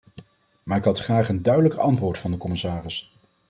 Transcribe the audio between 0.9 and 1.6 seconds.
graag een